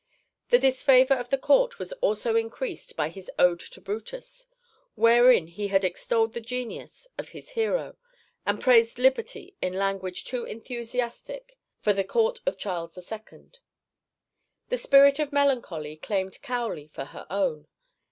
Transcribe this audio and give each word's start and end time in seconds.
The 0.49 0.57
disfavour 0.57 1.13
of 1.13 1.29
the 1.29 1.37
Court 1.37 1.77
was 1.77 1.93
also 2.01 2.35
increased 2.35 2.95
by 2.95 3.09
his 3.09 3.29
Ode 3.37 3.59
to 3.59 3.79
Brutus, 3.79 4.47
wherein 4.95 5.45
he 5.45 5.67
had 5.67 5.85
extolled 5.85 6.33
the 6.33 6.41
genius 6.41 7.07
of 7.19 7.29
his 7.37 7.51
hero, 7.51 7.97
and 8.43 8.59
praised 8.59 8.97
liberty 8.97 9.55
in 9.61 9.73
language 9.77 10.25
too 10.25 10.43
enthusiastic 10.43 11.55
for 11.81 11.93
the 11.93 12.03
Court 12.03 12.41
of 12.47 12.57
Charles 12.57 12.97
II. 12.97 13.51
The 14.69 14.77
spirit 14.77 15.19
of 15.19 15.31
melancholy 15.31 15.97
claimed 15.97 16.41
Cowley 16.41 16.87
for 16.87 17.05
her 17.05 17.27
own. 17.29 17.67